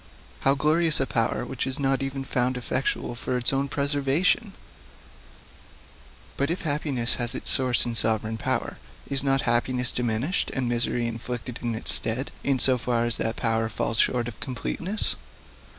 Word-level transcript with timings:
How 0.39 0.55
glorious 0.55 0.99
a 0.99 1.05
power, 1.05 1.45
which 1.45 1.67
is 1.67 1.79
not 1.79 2.01
even 2.01 2.23
found 2.23 2.57
effectual 2.57 3.13
for 3.13 3.37
its 3.37 3.53
own 3.53 3.67
preservation! 3.69 4.53
But 6.37 6.49
if 6.49 6.63
happiness 6.63 7.13
has 7.21 7.35
its 7.35 7.51
source 7.51 7.85
in 7.85 7.93
sovereign 7.93 8.39
power, 8.39 8.79
is 9.07 9.23
not 9.23 9.43
happiness 9.43 9.91
diminished, 9.91 10.49
and 10.55 10.67
misery 10.67 11.05
inflicted 11.05 11.59
in 11.61 11.75
its 11.75 11.93
stead, 11.93 12.31
in 12.43 12.57
so 12.57 12.79
far 12.79 13.05
as 13.05 13.17
that 13.17 13.35
power 13.35 13.69
falls 13.69 13.99
short 13.99 14.27
of 14.27 14.39
completeness? 14.39 15.15